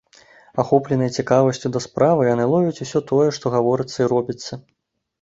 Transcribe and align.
Ахопленыя 0.63 1.11
цікавасцю 1.17 1.71
да 1.77 1.83
справы, 1.87 2.23
яны 2.33 2.49
ловяць 2.55 2.83
усё 2.89 3.05
тое, 3.15 3.31
што 3.39 3.57
гаворыцца 3.61 3.97
і 4.01 4.13
робіцца. 4.17 4.53